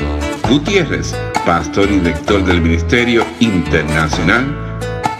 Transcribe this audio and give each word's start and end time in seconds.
Gutiérrez, 0.49 1.15
pastor 1.45 1.91
y 1.91 1.99
director 1.99 2.43
del 2.45 2.61
Ministerio 2.61 3.25
Internacional 3.39 4.45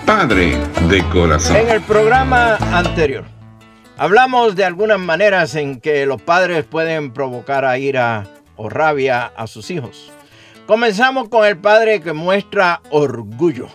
Padre 0.05 0.57
de 0.89 1.03
Corazón. 1.09 1.57
En 1.57 1.69
el 1.69 1.81
programa 1.81 2.55
anterior 2.71 3.25
Hablamos 3.99 4.55
de 4.55 4.63
algunas 4.63 4.99
maneras 4.99 5.55
en 5.55 5.81
que 5.81 6.05
los 6.05 6.21
padres 6.21 6.65
pueden 6.65 7.13
provocar 7.13 7.65
a 7.65 7.79
ira 7.79 8.25
o 8.55 8.69
rabia 8.69 9.31
a 9.35 9.47
sus 9.47 9.71
hijos. 9.71 10.11
Comenzamos 10.67 11.29
con 11.29 11.45
el 11.45 11.57
padre 11.57 12.01
que 12.01 12.11
muestra 12.11 12.81
orgullo. 12.89 13.69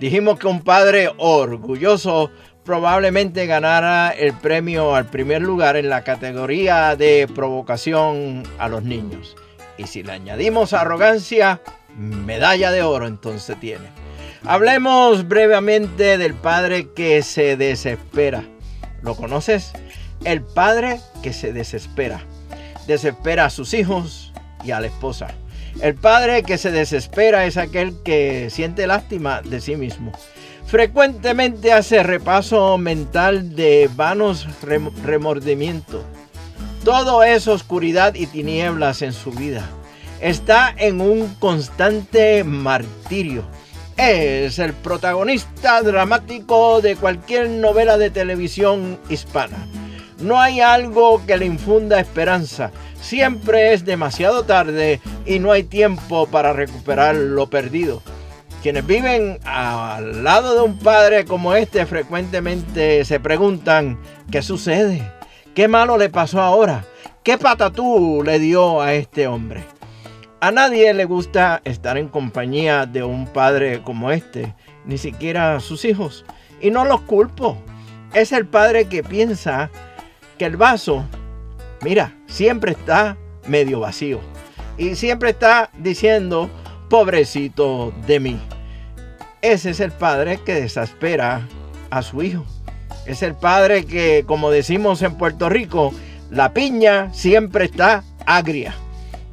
Dijimos 0.00 0.38
que 0.38 0.46
un 0.46 0.62
padre 0.62 1.10
orgulloso 1.18 2.30
probablemente 2.64 3.44
ganara 3.44 4.08
el 4.12 4.32
premio 4.32 4.94
al 4.94 5.10
primer 5.10 5.42
lugar 5.42 5.76
en 5.76 5.90
la 5.90 6.04
categoría 6.04 6.96
de 6.96 7.28
provocación 7.34 8.44
a 8.58 8.68
los 8.68 8.82
niños. 8.82 9.36
Y 9.76 9.86
si 9.88 10.02
le 10.02 10.12
añadimos 10.12 10.72
arrogancia, 10.72 11.60
medalla 11.94 12.70
de 12.70 12.82
oro 12.82 13.06
entonces 13.06 13.60
tiene. 13.60 13.88
Hablemos 14.46 15.28
brevemente 15.28 16.16
del 16.16 16.32
padre 16.32 16.88
que 16.96 17.20
se 17.20 17.58
desespera. 17.58 18.42
¿Lo 19.02 19.16
conoces? 19.16 19.72
El 20.24 20.42
padre 20.42 20.98
que 21.22 21.34
se 21.34 21.52
desespera. 21.52 22.22
Desespera 22.86 23.44
a 23.44 23.50
sus 23.50 23.74
hijos 23.74 24.32
y 24.64 24.70
a 24.70 24.80
la 24.80 24.86
esposa. 24.86 25.28
El 25.80 25.94
padre 25.94 26.42
que 26.42 26.58
se 26.58 26.70
desespera 26.70 27.46
es 27.46 27.56
aquel 27.56 27.94
que 28.04 28.48
siente 28.50 28.86
lástima 28.86 29.42
de 29.42 29.60
sí 29.60 29.76
mismo. 29.76 30.12
Frecuentemente 30.66 31.72
hace 31.72 32.02
repaso 32.02 32.78
mental 32.78 33.56
de 33.56 33.90
vanos 33.94 34.46
remordimientos. 35.04 36.04
Todo 36.84 37.22
es 37.22 37.48
oscuridad 37.48 38.14
y 38.14 38.26
tinieblas 38.26 39.02
en 39.02 39.12
su 39.12 39.32
vida. 39.32 39.68
Está 40.20 40.72
en 40.76 41.00
un 41.00 41.34
constante 41.36 42.44
martirio 42.44 43.44
es 43.96 44.58
el 44.58 44.72
protagonista 44.72 45.82
dramático 45.82 46.80
de 46.80 46.96
cualquier 46.96 47.48
novela 47.48 47.98
de 47.98 48.10
televisión 48.10 48.98
hispana. 49.08 49.66
No 50.18 50.40
hay 50.40 50.60
algo 50.60 51.24
que 51.26 51.36
le 51.36 51.46
infunda 51.46 52.00
esperanza. 52.00 52.70
Siempre 53.02 53.72
es 53.72 53.84
demasiado 53.84 54.44
tarde 54.44 55.00
y 55.26 55.40
no 55.40 55.50
hay 55.50 55.64
tiempo 55.64 56.26
para 56.28 56.52
recuperar 56.52 57.16
lo 57.16 57.50
perdido. 57.50 58.00
Quienes 58.62 58.86
viven 58.86 59.40
al 59.44 60.22
lado 60.22 60.54
de 60.54 60.60
un 60.60 60.78
padre 60.78 61.24
como 61.24 61.52
este 61.54 61.84
frecuentemente 61.84 63.04
se 63.04 63.18
preguntan, 63.18 64.00
¿qué 64.30 64.40
sucede? 64.40 65.12
¿Qué 65.52 65.66
malo 65.66 65.98
le 65.98 66.10
pasó 66.10 66.40
ahora? 66.40 66.84
¿Qué 67.24 67.38
patatú 67.38 68.22
le 68.24 68.38
dio 68.38 68.80
a 68.80 68.94
este 68.94 69.26
hombre? 69.26 69.64
A 70.40 70.52
nadie 70.52 70.94
le 70.94 71.04
gusta 71.04 71.60
estar 71.64 71.98
en 71.98 72.06
compañía 72.06 72.86
de 72.86 73.02
un 73.02 73.26
padre 73.26 73.82
como 73.82 74.12
este, 74.12 74.54
ni 74.84 74.96
siquiera 74.96 75.56
a 75.56 75.60
sus 75.60 75.84
hijos. 75.84 76.24
Y 76.60 76.70
no 76.70 76.84
los 76.84 77.00
culpo. 77.00 77.58
Es 78.14 78.30
el 78.30 78.46
padre 78.46 78.84
que 78.84 79.02
piensa 79.02 79.70
que 80.38 80.44
el 80.44 80.56
vaso, 80.56 81.04
mira, 81.82 82.16
siempre 82.26 82.72
está 82.72 83.16
medio 83.46 83.80
vacío. 83.80 84.20
Y 84.78 84.94
siempre 84.94 85.30
está 85.30 85.70
diciendo, 85.78 86.50
pobrecito 86.88 87.92
de 88.06 88.20
mí. 88.20 88.40
Ese 89.40 89.70
es 89.70 89.80
el 89.80 89.92
padre 89.92 90.40
que 90.44 90.54
desespera 90.54 91.46
a 91.90 92.02
su 92.02 92.22
hijo. 92.22 92.44
Es 93.06 93.22
el 93.22 93.34
padre 93.34 93.84
que, 93.84 94.24
como 94.26 94.50
decimos 94.50 95.02
en 95.02 95.16
Puerto 95.16 95.48
Rico, 95.48 95.92
la 96.30 96.54
piña 96.54 97.12
siempre 97.12 97.66
está 97.66 98.04
agria. 98.24 98.74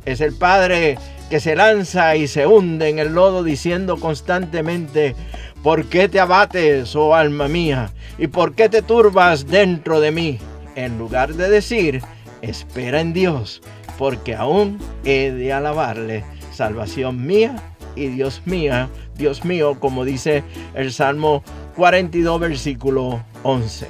Es 0.05 0.21
el 0.21 0.33
Padre 0.33 0.97
que 1.29 1.39
se 1.39 1.55
lanza 1.55 2.15
y 2.15 2.27
se 2.27 2.47
hunde 2.47 2.89
en 2.89 2.99
el 2.99 3.13
lodo 3.13 3.43
diciendo 3.43 3.97
constantemente, 3.97 5.15
¿por 5.61 5.85
qué 5.85 6.09
te 6.09 6.19
abates, 6.19 6.95
oh 6.95 7.13
alma 7.13 7.47
mía? 7.47 7.91
¿Y 8.17 8.27
por 8.27 8.55
qué 8.55 8.69
te 8.69 8.81
turbas 8.81 9.47
dentro 9.47 9.99
de 9.99 10.11
mí? 10.11 10.39
En 10.75 10.97
lugar 10.97 11.35
de 11.35 11.49
decir, 11.49 12.01
espera 12.41 13.01
en 13.01 13.13
Dios, 13.13 13.61
porque 13.97 14.35
aún 14.35 14.79
he 15.03 15.31
de 15.31 15.53
alabarle, 15.53 16.23
salvación 16.51 17.25
mía 17.25 17.55
y 17.95 18.07
Dios 18.07 18.41
mía, 18.45 18.89
Dios 19.15 19.45
mío, 19.45 19.79
como 19.79 20.05
dice 20.05 20.43
el 20.73 20.91
Salmo 20.91 21.43
42, 21.75 22.39
versículo 22.39 23.23
11. 23.43 23.87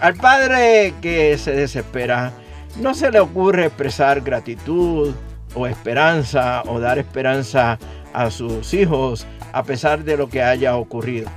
Al 0.00 0.14
Padre 0.14 0.94
que 1.00 1.38
se 1.38 1.52
desespera, 1.52 2.32
no 2.80 2.94
se 2.94 3.10
le 3.10 3.20
ocurre 3.20 3.66
expresar 3.66 4.20
gratitud 4.22 5.14
o 5.54 5.66
esperanza 5.66 6.62
o 6.66 6.80
dar 6.80 6.98
esperanza 6.98 7.78
a 8.12 8.30
sus 8.30 8.72
hijos 8.74 9.26
a 9.52 9.62
pesar 9.62 10.04
de 10.04 10.16
lo 10.16 10.28
que 10.28 10.42
haya 10.42 10.76
ocurrido. 10.76 11.30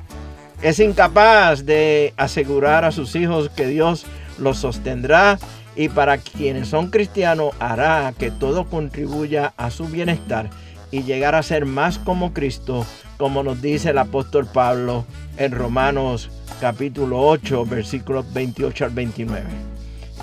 Es 0.62 0.80
incapaz 0.80 1.66
de 1.66 2.14
asegurar 2.18 2.86
a 2.86 2.92
sus 2.92 3.16
hijos 3.16 3.50
que 3.50 3.68
Dios 3.68 4.06
los 4.40 4.58
sostendrá 4.58 5.38
y 5.76 5.90
para 5.90 6.18
quienes 6.18 6.70
son 6.70 6.90
cristianos 6.90 7.54
hará 7.60 8.14
que 8.18 8.32
todo 8.32 8.66
contribuya 8.66 9.54
a 9.58 9.72
su 9.72 9.86
bienestar 9.86 10.50
y 10.92 11.04
llegar 11.04 11.36
a 11.36 11.44
ser 11.44 11.66
más 11.66 12.00
como 12.00 12.34
Cristo, 12.34 12.86
como 13.18 13.44
nos 13.44 13.62
dice 13.62 13.90
el 13.90 13.98
apóstol 13.98 14.48
Pablo 14.52 15.06
en 15.38 15.52
Romanos 15.52 16.30
capítulo 16.62 17.22
8, 17.28 17.66
versículos 17.66 18.32
28 18.34 18.86
al 18.86 18.92
29. 18.92 19.44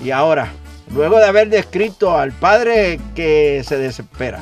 Y 0.01 0.11
ahora, 0.11 0.51
Luego 0.91 1.17
de 1.17 1.25
haber 1.25 1.49
descrito 1.49 2.17
al 2.17 2.31
padre 2.31 2.99
que 3.15 3.63
se 3.65 3.77
desespera. 3.77 4.41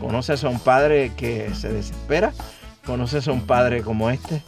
¿Conoces 0.00 0.44
a 0.44 0.48
un 0.48 0.60
padre 0.60 1.12
que 1.16 1.54
se 1.54 1.72
desespera? 1.72 2.32
¿Conoces 2.84 3.26
a 3.28 3.32
un 3.32 3.46
padre 3.46 3.82
como 3.82 4.10
este? 4.10 4.42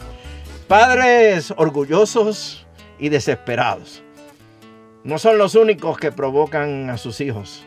Padres 0.67 1.51
orgullosos 1.57 2.67
y 2.99 3.09
desesperados. 3.09 4.03
No 5.09 5.17
son 5.17 5.39
los 5.39 5.55
únicos 5.55 5.97
que 5.97 6.11
provocan 6.11 6.91
a 6.91 6.97
sus 6.99 7.19
hijos. 7.19 7.65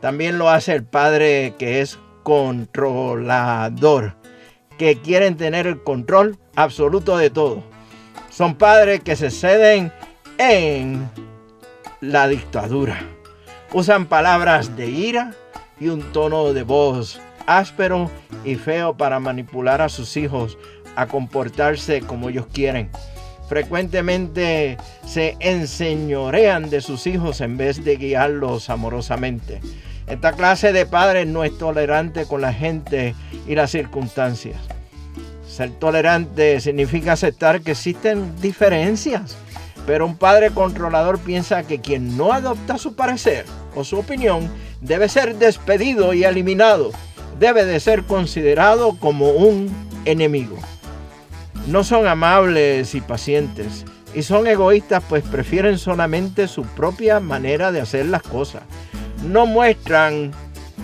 También 0.00 0.38
lo 0.38 0.48
hace 0.48 0.72
el 0.72 0.84
padre 0.84 1.56
que 1.58 1.80
es 1.80 1.98
controlador, 2.22 4.14
que 4.78 5.00
quieren 5.00 5.36
tener 5.36 5.66
el 5.66 5.82
control 5.82 6.38
absoluto 6.54 7.18
de 7.18 7.30
todo. 7.30 7.64
Son 8.30 8.54
padres 8.54 9.00
que 9.00 9.16
se 9.16 9.32
ceden 9.32 9.90
en 10.38 11.10
la 12.00 12.28
dictadura. 12.28 13.00
Usan 13.72 14.06
palabras 14.06 14.76
de 14.76 14.86
ira 14.86 15.34
y 15.80 15.88
un 15.88 16.12
tono 16.12 16.52
de 16.52 16.62
voz 16.62 17.20
áspero 17.48 18.12
y 18.44 18.54
feo 18.54 18.96
para 18.96 19.18
manipular 19.18 19.82
a 19.82 19.88
sus 19.88 20.16
hijos 20.16 20.56
a 20.94 21.08
comportarse 21.08 22.02
como 22.02 22.28
ellos 22.28 22.46
quieren. 22.46 22.92
Frecuentemente 23.48 24.76
se 25.06 25.36
enseñorean 25.40 26.68
de 26.68 26.80
sus 26.80 27.06
hijos 27.06 27.40
en 27.40 27.56
vez 27.56 27.84
de 27.84 27.96
guiarlos 27.96 28.70
amorosamente. 28.70 29.60
Esta 30.06 30.32
clase 30.32 30.72
de 30.72 30.86
padres 30.86 31.26
no 31.26 31.44
es 31.44 31.56
tolerante 31.56 32.26
con 32.26 32.40
la 32.40 32.52
gente 32.52 33.14
y 33.46 33.54
las 33.54 33.70
circunstancias. 33.70 34.56
Ser 35.48 35.70
tolerante 35.70 36.60
significa 36.60 37.12
aceptar 37.12 37.60
que 37.60 37.72
existen 37.72 38.40
diferencias, 38.40 39.36
pero 39.86 40.06
un 40.06 40.16
padre 40.16 40.50
controlador 40.50 41.18
piensa 41.18 41.62
que 41.62 41.80
quien 41.80 42.16
no 42.16 42.32
adopta 42.32 42.78
su 42.78 42.94
parecer 42.94 43.46
o 43.74 43.84
su 43.84 43.98
opinión 43.98 44.50
debe 44.80 45.08
ser 45.08 45.36
despedido 45.36 46.14
y 46.14 46.24
eliminado, 46.24 46.90
debe 47.38 47.64
de 47.64 47.80
ser 47.80 48.02
considerado 48.02 48.96
como 48.98 49.30
un 49.30 49.70
enemigo. 50.04 50.56
No 51.66 51.82
son 51.82 52.06
amables 52.06 52.94
y 52.94 53.00
pacientes 53.00 53.84
y 54.14 54.22
son 54.22 54.46
egoístas 54.46 55.02
pues 55.08 55.24
prefieren 55.24 55.78
solamente 55.78 56.48
su 56.48 56.62
propia 56.62 57.18
manera 57.20 57.72
de 57.72 57.80
hacer 57.80 58.06
las 58.06 58.22
cosas. 58.22 58.62
No 59.24 59.46
muestran 59.46 60.30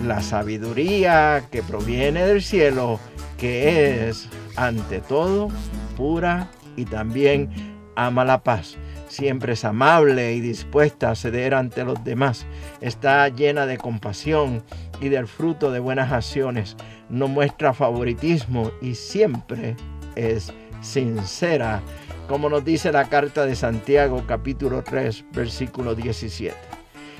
la 0.05 0.21
sabiduría 0.21 1.45
que 1.51 1.63
proviene 1.63 2.25
del 2.25 2.41
cielo, 2.41 2.99
que 3.37 4.09
es 4.09 4.27
ante 4.55 4.99
todo 4.99 5.47
pura 5.95 6.49
y 6.75 6.85
también 6.85 7.49
ama 7.95 8.25
la 8.25 8.43
paz. 8.43 8.75
Siempre 9.07 9.53
es 9.53 9.63
amable 9.63 10.33
y 10.33 10.41
dispuesta 10.41 11.11
a 11.11 11.15
ceder 11.15 11.53
ante 11.53 11.83
los 11.83 12.03
demás. 12.03 12.45
Está 12.81 13.29
llena 13.29 13.65
de 13.65 13.77
compasión 13.77 14.63
y 14.99 15.09
del 15.09 15.27
fruto 15.27 15.71
de 15.71 15.79
buenas 15.79 16.11
acciones. 16.11 16.75
No 17.09 17.27
muestra 17.27 17.73
favoritismo 17.73 18.71
y 18.81 18.95
siempre 18.95 19.75
es 20.15 20.51
sincera, 20.83 21.81
como 22.27 22.49
nos 22.49 22.63
dice 22.63 22.91
la 22.91 23.09
carta 23.09 23.45
de 23.45 23.55
Santiago 23.55 24.23
capítulo 24.27 24.83
3 24.83 25.25
versículo 25.31 25.95
17. 25.95 26.55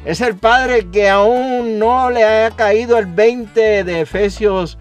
Es 0.06 0.22
el 0.22 0.36
Padre 0.36 0.90
que 0.92 1.10
aún 1.10 1.80
no 1.80 2.10
le 2.10 2.24
ha 2.26 2.52
caído 2.52 2.98
el 2.98 3.06
20 3.06 3.86
de 3.86 4.02
Efesios 4.02 4.78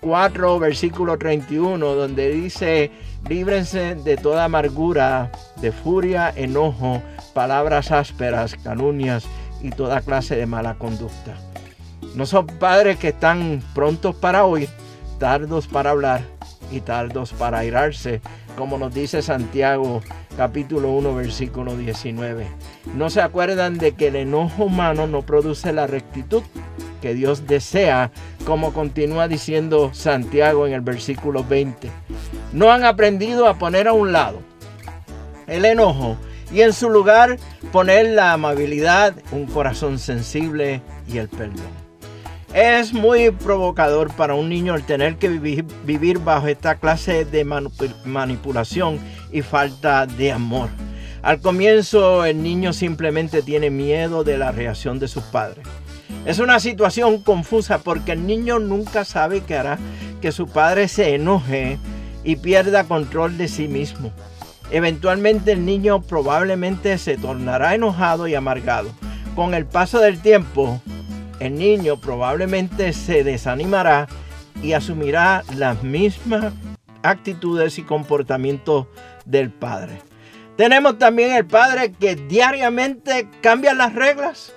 4, 0.00 0.58
versículo 0.58 1.16
31, 1.16 1.94
donde 1.94 2.30
dice, 2.30 2.90
líbrense 3.26 3.94
de 3.94 4.18
toda 4.18 4.44
amargura, 4.44 5.32
de 5.62 5.72
furia, 5.72 6.30
enojo, 6.36 7.02
palabras 7.32 7.90
ásperas, 7.90 8.54
calumnias 8.62 9.24
y 9.62 9.70
toda 9.70 10.02
clase 10.02 10.36
de 10.36 10.44
mala 10.44 10.74
conducta. 10.74 11.36
No 12.14 12.26
son 12.26 12.46
padres 12.46 12.98
que 12.98 13.08
están 13.08 13.62
prontos 13.74 14.14
para 14.14 14.44
oír, 14.44 14.68
tardos 15.18 15.66
para 15.66 15.90
hablar 15.90 16.35
y 16.70 16.80
tardos 16.80 17.32
para 17.32 17.58
airarse, 17.58 18.20
como 18.56 18.78
nos 18.78 18.94
dice 18.94 19.22
Santiago 19.22 20.02
capítulo 20.36 20.90
1 20.92 21.14
versículo 21.14 21.76
19. 21.76 22.46
No 22.94 23.10
se 23.10 23.20
acuerdan 23.20 23.78
de 23.78 23.92
que 23.92 24.08
el 24.08 24.16
enojo 24.16 24.64
humano 24.64 25.06
no 25.06 25.22
produce 25.22 25.72
la 25.72 25.86
rectitud 25.86 26.42
que 27.00 27.14
Dios 27.14 27.46
desea, 27.46 28.10
como 28.44 28.72
continúa 28.72 29.28
diciendo 29.28 29.90
Santiago 29.92 30.66
en 30.66 30.72
el 30.72 30.80
versículo 30.80 31.44
20. 31.44 31.90
No 32.52 32.70
han 32.70 32.84
aprendido 32.84 33.46
a 33.46 33.58
poner 33.58 33.88
a 33.88 33.92
un 33.92 34.12
lado 34.12 34.40
el 35.46 35.64
enojo 35.64 36.16
y 36.52 36.62
en 36.62 36.72
su 36.72 36.90
lugar 36.90 37.38
poner 37.72 38.06
la 38.06 38.32
amabilidad, 38.32 39.14
un 39.32 39.46
corazón 39.46 39.98
sensible 39.98 40.80
y 41.08 41.18
el 41.18 41.28
perdón. 41.28 41.85
Es 42.56 42.94
muy 42.94 43.32
provocador 43.32 44.10
para 44.16 44.34
un 44.34 44.48
niño 44.48 44.74
el 44.74 44.86
tener 44.86 45.16
que 45.16 45.28
vivir, 45.28 46.18
bajo 46.20 46.46
esta 46.46 46.76
clase 46.76 47.26
de 47.26 47.44
manipulación 47.44 48.98
y 49.30 49.42
falta 49.42 50.06
de 50.06 50.32
amor. 50.32 50.70
Al 51.20 51.42
comienzo 51.42 52.24
el 52.24 52.42
niño 52.42 52.72
simplemente 52.72 53.42
tiene 53.42 53.68
miedo 53.68 54.24
de 54.24 54.38
la 54.38 54.52
reacción 54.52 54.98
de 54.98 55.06
sus 55.06 55.24
padres. 55.24 55.66
Es 56.24 56.38
una 56.38 56.58
situación 56.58 57.20
confusa 57.22 57.76
porque 57.76 58.12
el 58.12 58.26
niño 58.26 58.58
nunca 58.58 59.04
sabe 59.04 59.42
qué 59.42 59.56
hará 59.56 59.78
que 60.22 60.32
su 60.32 60.48
padre 60.48 60.88
se 60.88 61.14
enoje 61.14 61.76
y 62.24 62.36
pierda 62.36 62.84
control 62.84 63.36
de 63.36 63.48
sí 63.48 63.68
mismo. 63.68 64.12
Eventualmente 64.70 65.52
el 65.52 65.66
niño 65.66 66.00
probablemente 66.00 66.96
se 66.96 67.18
tornará 67.18 67.74
enojado 67.74 68.26
y 68.26 68.34
amargado. 68.34 68.88
Con 69.34 69.52
el 69.52 69.66
paso 69.66 69.98
del 69.98 70.22
tiempo, 70.22 70.80
el 71.40 71.58
niño 71.58 72.00
probablemente 72.00 72.92
se 72.92 73.24
desanimará 73.24 74.06
y 74.62 74.72
asumirá 74.72 75.42
las 75.56 75.82
mismas 75.82 76.52
actitudes 77.02 77.78
y 77.78 77.82
comportamientos 77.82 78.86
del 79.24 79.50
padre. 79.50 80.00
Tenemos 80.56 80.98
también 80.98 81.32
el 81.32 81.46
padre 81.46 81.92
que 81.92 82.16
diariamente 82.16 83.28
cambia 83.42 83.74
las 83.74 83.94
reglas. 83.94 84.54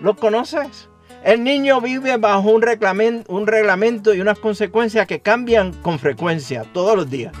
¿Lo 0.00 0.14
conoces? 0.14 0.88
El 1.24 1.42
niño 1.42 1.80
vive 1.80 2.16
bajo 2.18 2.50
un 2.50 2.62
reglamento, 2.62 3.32
un 3.32 3.46
reglamento 3.46 4.14
y 4.14 4.20
unas 4.20 4.38
consecuencias 4.38 5.06
que 5.06 5.20
cambian 5.20 5.72
con 5.72 5.98
frecuencia 5.98 6.64
todos 6.72 6.96
los 6.96 7.10
días. 7.10 7.32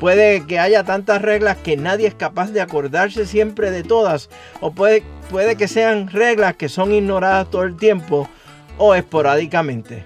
Puede 0.00 0.46
que 0.46 0.58
haya 0.58 0.84
tantas 0.84 1.22
reglas 1.22 1.56
que 1.56 1.76
nadie 1.76 2.06
es 2.06 2.14
capaz 2.14 2.50
de 2.50 2.60
acordarse 2.60 3.24
siempre 3.24 3.70
de 3.70 3.82
todas. 3.82 4.28
O 4.60 4.72
puede, 4.72 5.02
puede 5.30 5.56
que 5.56 5.68
sean 5.68 6.08
reglas 6.08 6.56
que 6.56 6.68
son 6.68 6.92
ignoradas 6.92 7.50
todo 7.50 7.62
el 7.62 7.76
tiempo 7.76 8.28
o 8.76 8.94
esporádicamente. 8.94 10.04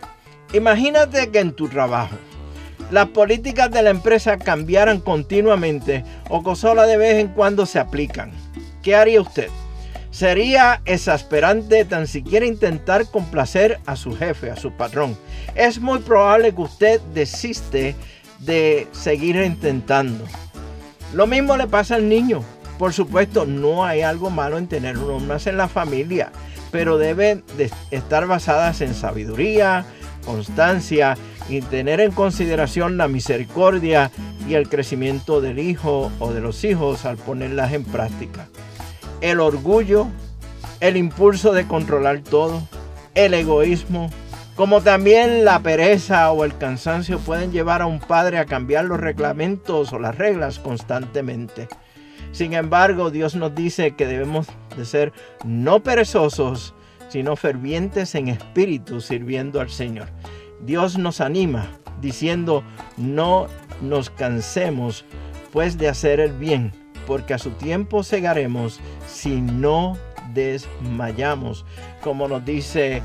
Imagínate 0.52 1.30
que 1.30 1.40
en 1.40 1.52
tu 1.52 1.68
trabajo 1.68 2.16
las 2.90 3.08
políticas 3.08 3.70
de 3.70 3.82
la 3.82 3.90
empresa 3.90 4.36
cambiaran 4.36 5.00
continuamente 5.00 6.04
o 6.28 6.42
que 6.42 6.56
solo 6.56 6.86
de 6.86 6.96
vez 6.96 7.14
en 7.18 7.28
cuando 7.28 7.66
se 7.66 7.78
aplican. 7.78 8.32
¿Qué 8.82 8.96
haría 8.96 9.20
usted? 9.20 9.48
Sería 10.10 10.82
exasperante 10.86 11.84
tan 11.84 12.08
siquiera 12.08 12.44
intentar 12.44 13.06
complacer 13.06 13.78
a 13.86 13.94
su 13.94 14.16
jefe, 14.16 14.50
a 14.50 14.56
su 14.56 14.72
patrón. 14.72 15.16
Es 15.54 15.80
muy 15.80 16.00
probable 16.00 16.52
que 16.52 16.62
usted 16.62 17.00
desiste 17.14 17.94
de 18.40 18.88
seguir 18.92 19.36
intentando. 19.36 20.24
Lo 21.12 21.26
mismo 21.26 21.56
le 21.56 21.66
pasa 21.66 21.96
al 21.96 22.08
niño. 22.08 22.42
Por 22.78 22.92
supuesto, 22.92 23.46
no 23.46 23.84
hay 23.84 24.00
algo 24.00 24.30
malo 24.30 24.56
en 24.56 24.66
tener 24.66 24.96
normas 24.96 25.46
en 25.46 25.56
la 25.56 25.68
familia, 25.68 26.32
pero 26.70 26.98
deben 26.98 27.44
de 27.56 27.70
estar 27.90 28.26
basadas 28.26 28.80
en 28.80 28.94
sabiduría, 28.94 29.84
constancia 30.24 31.16
y 31.48 31.60
tener 31.60 32.00
en 32.00 32.12
consideración 32.12 32.96
la 32.96 33.08
misericordia 33.08 34.10
y 34.48 34.54
el 34.54 34.68
crecimiento 34.68 35.40
del 35.40 35.58
hijo 35.58 36.10
o 36.20 36.32
de 36.32 36.40
los 36.40 36.64
hijos 36.64 37.04
al 37.04 37.16
ponerlas 37.16 37.72
en 37.72 37.84
práctica. 37.84 38.48
El 39.20 39.40
orgullo, 39.40 40.06
el 40.80 40.96
impulso 40.96 41.52
de 41.52 41.66
controlar 41.66 42.20
todo, 42.20 42.62
el 43.14 43.34
egoísmo, 43.34 44.10
como 44.56 44.82
también 44.82 45.44
la 45.44 45.60
pereza 45.60 46.30
o 46.32 46.44
el 46.44 46.56
cansancio 46.56 47.18
pueden 47.18 47.52
llevar 47.52 47.82
a 47.82 47.86
un 47.86 48.00
padre 48.00 48.38
a 48.38 48.46
cambiar 48.46 48.84
los 48.84 49.00
reglamentos 49.00 49.92
o 49.92 49.98
las 49.98 50.16
reglas 50.16 50.58
constantemente. 50.58 51.68
Sin 52.32 52.52
embargo, 52.52 53.10
Dios 53.10 53.34
nos 53.34 53.54
dice 53.54 53.92
que 53.92 54.06
debemos 54.06 54.46
de 54.76 54.84
ser 54.84 55.12
no 55.44 55.82
perezosos, 55.82 56.74
sino 57.08 57.36
fervientes 57.36 58.14
en 58.14 58.28
espíritu 58.28 59.00
sirviendo 59.00 59.60
al 59.60 59.70
Señor. 59.70 60.08
Dios 60.60 60.98
nos 60.98 61.20
anima 61.20 61.66
diciendo, 62.00 62.62
no 62.96 63.46
nos 63.80 64.10
cansemos 64.10 65.04
pues 65.52 65.78
de 65.78 65.88
hacer 65.88 66.20
el 66.20 66.32
bien, 66.32 66.72
porque 67.06 67.34
a 67.34 67.38
su 67.38 67.50
tiempo 67.50 68.02
segaremos 68.04 68.80
si 69.08 69.40
no 69.40 69.96
desmayamos, 70.32 71.64
como 72.02 72.28
nos 72.28 72.44
dice 72.44 73.02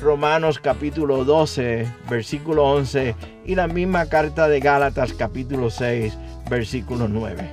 Romanos 0.00 0.58
capítulo 0.58 1.24
12, 1.24 1.86
versículo 2.08 2.64
11 2.64 3.14
y 3.46 3.54
la 3.54 3.66
misma 3.66 4.06
carta 4.06 4.46
de 4.46 4.60
Gálatas 4.60 5.14
capítulo 5.14 5.70
6, 5.70 6.16
versículo 6.50 7.08
9. 7.08 7.48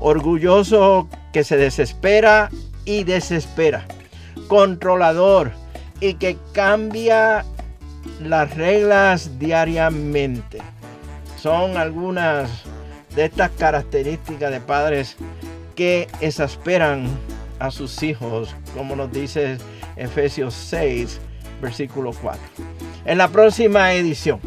Orgulloso 0.00 1.08
que 1.32 1.44
se 1.44 1.56
desespera 1.56 2.50
y 2.84 3.04
desespera. 3.04 3.86
Controlador 4.48 5.52
y 6.00 6.14
que 6.14 6.36
cambia 6.52 7.44
las 8.20 8.54
reglas 8.56 9.38
diariamente. 9.38 10.58
Son 11.38 11.76
algunas 11.76 12.64
de 13.14 13.26
estas 13.26 13.50
características 13.52 14.50
de 14.50 14.60
padres 14.60 15.16
que 15.76 16.08
exasperan 16.20 17.06
a 17.58 17.70
sus 17.70 18.02
hijos, 18.02 18.54
como 18.74 18.96
nos 18.96 19.12
dice 19.12 19.58
Efesios 19.96 20.52
6, 20.54 21.20
versículo 21.60 22.12
4. 22.20 22.40
En 23.04 23.18
la 23.18 23.28
próxima 23.28 23.92
edición 23.92 24.40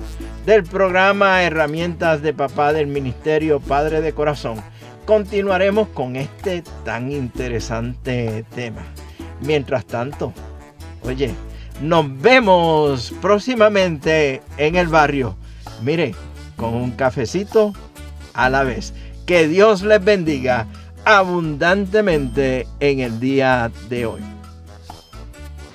del 0.46 0.64
programa 0.64 1.44
Herramientas 1.44 2.22
de 2.22 2.34
Papá 2.34 2.74
del 2.74 2.88
Ministerio 2.88 3.60
Padre 3.60 4.02
de 4.02 4.14
Corazón, 4.14 4.62
continuaremos 5.06 5.88
con 5.90 6.16
este 6.16 6.64
tan 6.84 7.12
interesante 7.12 8.46
tema. 8.54 8.84
Mientras 9.42 9.86
tanto, 9.86 10.34
oye, 11.04 11.32
nos 11.82 12.22
vemos 12.22 13.14
próximamente 13.22 14.42
en 14.58 14.76
el 14.76 14.88
barrio. 14.88 15.36
Mire, 15.82 16.14
con 16.58 16.74
un 16.76 16.92
cafecito 16.92 17.74
a 18.34 18.50
la 18.50 18.64
vez. 18.64 18.94
Que 19.26 19.48
Dios 19.48 19.82
les 19.82 20.04
bendiga 20.04 20.68
abundantemente 21.06 22.68
en 22.80 23.00
el 23.00 23.20
día 23.20 23.72
de 23.90 24.06
hoy. 24.06 24.39